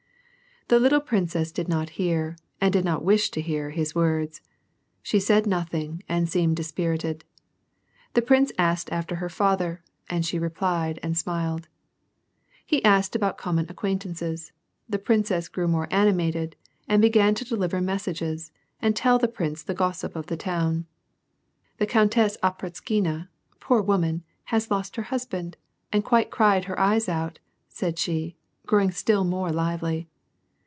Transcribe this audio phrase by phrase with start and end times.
[0.67, 4.39] The little princess did not hear, and did not wish to hear his words.
[5.01, 7.25] She said nothing, and seemed dispirited.
[8.13, 11.67] The prince asked after her father, and she replied and smiled.
[12.65, 14.53] He asked about common acquaintances:
[14.87, 16.55] the princess grew more animated,
[16.87, 20.85] and began to deliver messages, and tell the prince the gossip of the town."
[21.79, 23.27] The Countess Apraksina,
[23.59, 25.57] poor woman, has lost her husband,
[25.91, 30.07] and quite cried Tier eyes out," * said she, growing still more lively.